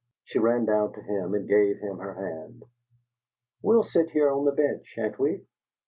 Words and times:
She 0.23 0.39
ran 0.39 0.65
down 0.65 0.93
to 0.93 1.01
him 1.03 1.35
and 1.35 1.47
gave 1.47 1.77
him 1.77 1.99
her 1.99 2.15
hand. 2.15 2.63
"We'll 3.61 3.83
sit 3.83 4.09
here 4.09 4.31
on 4.31 4.45
the 4.45 4.51
bench, 4.51 4.81
sha'n't 4.95 5.19
we?" 5.19 5.45